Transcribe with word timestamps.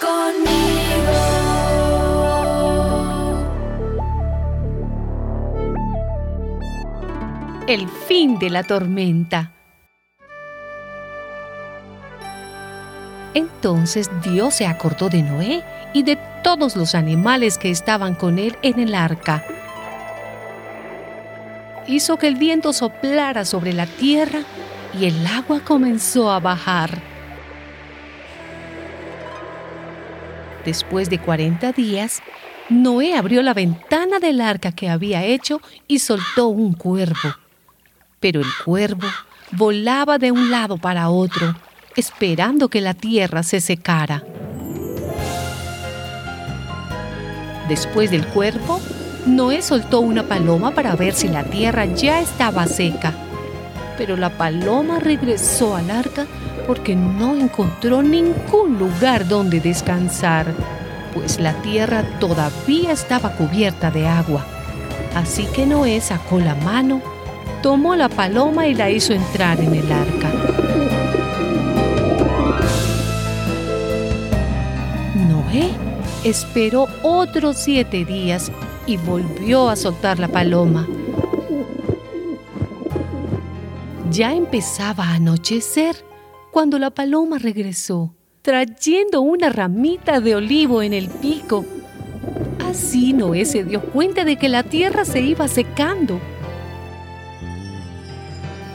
conmigo. 0.00 0.80
El 7.66 7.88
fin 8.08 8.38
de 8.38 8.50
la 8.50 8.64
tormenta. 8.64 9.52
Entonces 13.34 14.10
Dios 14.22 14.54
se 14.54 14.66
acordó 14.66 15.08
de 15.08 15.22
Noé 15.22 15.62
y 15.92 16.02
de 16.02 16.18
todos 16.42 16.74
los 16.74 16.94
animales 16.94 17.58
que 17.58 17.70
estaban 17.70 18.14
con 18.14 18.38
él 18.38 18.56
en 18.62 18.80
el 18.80 18.94
arca. 18.94 19.44
Hizo 21.86 22.16
que 22.16 22.26
el 22.26 22.34
viento 22.34 22.72
soplara 22.72 23.44
sobre 23.44 23.72
la 23.72 23.86
tierra 23.86 24.40
y 24.98 25.06
el 25.06 25.24
agua 25.26 25.60
comenzó 25.60 26.30
a 26.30 26.40
bajar. 26.40 27.19
Después 30.64 31.08
de 31.08 31.18
40 31.18 31.72
días, 31.72 32.22
Noé 32.68 33.16
abrió 33.16 33.42
la 33.42 33.54
ventana 33.54 34.20
del 34.20 34.40
arca 34.40 34.72
que 34.72 34.88
había 34.88 35.24
hecho 35.24 35.60
y 35.88 35.98
soltó 35.98 36.48
un 36.48 36.74
cuervo. 36.74 37.36
Pero 38.20 38.40
el 38.40 38.46
cuervo 38.64 39.08
volaba 39.52 40.18
de 40.18 40.30
un 40.30 40.50
lado 40.50 40.76
para 40.76 41.08
otro, 41.08 41.56
esperando 41.96 42.68
que 42.68 42.80
la 42.80 42.94
tierra 42.94 43.42
se 43.42 43.60
secara. 43.60 44.22
Después 47.68 48.10
del 48.10 48.26
cuervo, 48.26 48.80
Noé 49.26 49.62
soltó 49.62 50.00
una 50.00 50.24
paloma 50.24 50.72
para 50.72 50.96
ver 50.96 51.14
si 51.14 51.28
la 51.28 51.44
tierra 51.44 51.86
ya 51.86 52.20
estaba 52.20 52.66
seca. 52.66 53.14
Pero 53.96 54.16
la 54.16 54.30
paloma 54.30 54.98
regresó 54.98 55.76
al 55.76 55.90
arca 55.90 56.26
porque 56.66 56.94
no 56.94 57.36
encontró 57.36 58.02
ningún 58.02 58.78
lugar 58.78 59.26
donde 59.26 59.60
descansar, 59.60 60.46
pues 61.12 61.40
la 61.40 61.52
tierra 61.62 62.04
todavía 62.20 62.92
estaba 62.92 63.32
cubierta 63.32 63.90
de 63.90 64.06
agua. 64.06 64.44
Así 65.14 65.46
que 65.46 65.66
Noé 65.66 66.00
sacó 66.00 66.38
la 66.38 66.54
mano, 66.54 67.02
tomó 67.62 67.96
la 67.96 68.08
paloma 68.08 68.66
y 68.66 68.74
la 68.74 68.90
hizo 68.90 69.12
entrar 69.12 69.60
en 69.60 69.74
el 69.74 69.90
arca. 69.90 70.30
Noé 75.28 75.70
esperó 76.24 76.86
otros 77.02 77.56
siete 77.56 78.04
días 78.04 78.52
y 78.86 78.96
volvió 78.96 79.68
a 79.68 79.76
soltar 79.76 80.18
la 80.18 80.28
paloma. 80.28 80.86
Ya 84.10 84.34
empezaba 84.34 85.04
a 85.04 85.14
anochecer 85.14 85.96
cuando 86.50 86.78
la 86.78 86.90
paloma 86.90 87.38
regresó, 87.38 88.14
trayendo 88.42 89.20
una 89.20 89.50
ramita 89.50 90.20
de 90.20 90.34
olivo 90.34 90.82
en 90.82 90.92
el 90.92 91.08
pico. 91.08 91.64
Así 92.68 93.12
Noé 93.12 93.44
se 93.44 93.64
dio 93.64 93.80
cuenta 93.80 94.24
de 94.24 94.36
que 94.36 94.48
la 94.48 94.62
tierra 94.62 95.04
se 95.04 95.20
iba 95.20 95.48
secando. 95.48 96.20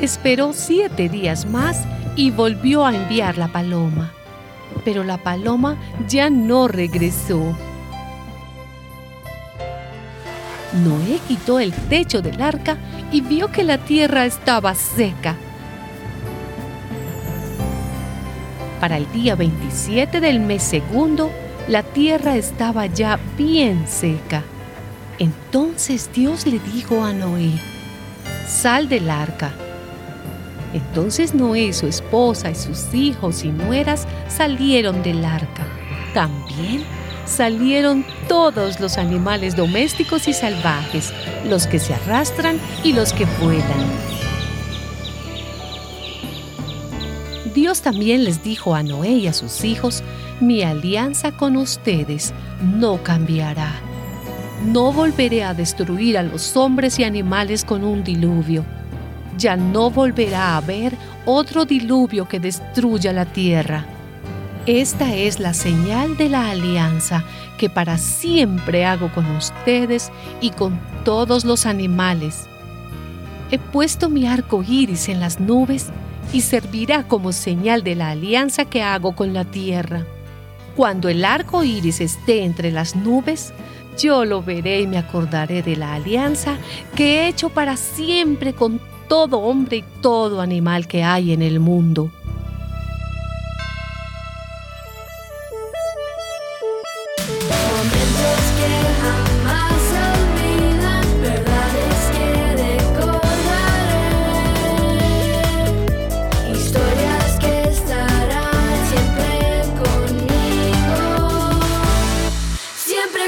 Esperó 0.00 0.52
siete 0.52 1.08
días 1.08 1.46
más 1.46 1.84
y 2.16 2.30
volvió 2.30 2.84
a 2.84 2.94
enviar 2.94 3.38
la 3.38 3.48
paloma 3.48 4.12
pero 4.86 5.02
la 5.02 5.18
paloma 5.18 5.76
ya 6.08 6.30
no 6.30 6.68
regresó. 6.68 7.56
Noé 10.84 11.20
quitó 11.26 11.58
el 11.58 11.72
techo 11.72 12.22
del 12.22 12.40
arca 12.40 12.76
y 13.12 13.20
vio 13.20 13.50
que 13.50 13.64
la 13.64 13.78
tierra 13.78 14.26
estaba 14.26 14.74
seca. 14.74 15.36
Para 18.80 18.96
el 18.98 19.10
día 19.12 19.34
27 19.34 20.20
del 20.20 20.40
mes 20.40 20.62
segundo, 20.62 21.30
la 21.68 21.82
tierra 21.82 22.36
estaba 22.36 22.86
ya 22.86 23.18
bien 23.36 23.86
seca. 23.88 24.42
Entonces 25.18 26.10
Dios 26.12 26.46
le 26.46 26.58
dijo 26.58 27.04
a 27.04 27.12
Noé, 27.12 27.52
sal 28.46 28.88
del 28.88 29.08
arca 29.08 29.52
entonces 30.76 31.34
Noé, 31.34 31.72
su 31.72 31.86
esposa 31.86 32.50
y 32.50 32.54
sus 32.54 32.92
hijos 32.92 33.44
y 33.44 33.48
nueras 33.48 34.06
salieron 34.28 35.02
del 35.02 35.24
arca. 35.24 35.66
También 36.12 36.84
salieron 37.26 38.04
todos 38.28 38.80
los 38.80 38.98
animales 38.98 39.56
domésticos 39.56 40.28
y 40.28 40.32
salvajes, 40.32 41.12
los 41.44 41.66
que 41.66 41.78
se 41.78 41.94
arrastran 41.94 42.58
y 42.82 42.92
los 42.92 43.12
que 43.12 43.26
vuelan. 43.40 43.86
Dios 47.54 47.82
también 47.82 48.24
les 48.24 48.42
dijo 48.42 48.74
a 48.74 48.82
Noé 48.82 49.10
y 49.10 49.26
a 49.26 49.32
sus 49.32 49.64
hijos, 49.64 50.02
mi 50.40 50.62
alianza 50.62 51.32
con 51.32 51.56
ustedes 51.56 52.32
no 52.62 53.02
cambiará. 53.02 53.80
No 54.64 54.92
volveré 54.92 55.44
a 55.44 55.54
destruir 55.54 56.16
a 56.18 56.22
los 56.22 56.56
hombres 56.56 56.98
y 56.98 57.04
animales 57.04 57.64
con 57.64 57.84
un 57.84 58.02
diluvio 58.04 58.64
ya 59.36 59.56
no 59.56 59.90
volverá 59.90 60.54
a 60.54 60.56
haber 60.58 60.96
otro 61.24 61.64
diluvio 61.64 62.26
que 62.28 62.40
destruya 62.40 63.12
la 63.12 63.26
tierra. 63.26 63.84
Esta 64.66 65.14
es 65.14 65.38
la 65.38 65.54
señal 65.54 66.16
de 66.16 66.28
la 66.28 66.50
alianza 66.50 67.22
que 67.56 67.70
para 67.70 67.98
siempre 67.98 68.84
hago 68.84 69.12
con 69.12 69.30
ustedes 69.36 70.10
y 70.40 70.50
con 70.50 70.80
todos 71.04 71.44
los 71.44 71.66
animales. 71.66 72.48
He 73.52 73.60
puesto 73.60 74.08
mi 74.08 74.26
arco 74.26 74.64
iris 74.66 75.08
en 75.08 75.20
las 75.20 75.38
nubes 75.38 75.90
y 76.32 76.40
servirá 76.40 77.06
como 77.06 77.30
señal 77.30 77.84
de 77.84 77.94
la 77.94 78.10
alianza 78.10 78.64
que 78.64 78.82
hago 78.82 79.14
con 79.14 79.32
la 79.32 79.44
tierra. 79.44 80.04
Cuando 80.74 81.08
el 81.08 81.24
arco 81.24 81.62
iris 81.62 82.00
esté 82.00 82.42
entre 82.42 82.72
las 82.72 82.96
nubes, 82.96 83.52
yo 83.96 84.24
lo 84.24 84.42
veré 84.42 84.80
y 84.80 84.88
me 84.88 84.98
acordaré 84.98 85.62
de 85.62 85.76
la 85.76 85.94
alianza 85.94 86.56
que 86.96 87.20
he 87.20 87.28
hecho 87.28 87.50
para 87.50 87.76
siempre 87.76 88.52
con 88.52 88.80
todo 89.08 89.38
hombre 89.38 89.76
y 89.76 89.84
todo 90.02 90.40
animal 90.40 90.88
que 90.88 91.04
hay 91.04 91.32
en 91.32 91.42
el 91.42 91.60
mundo. 91.60 92.10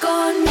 gone. 0.00 0.49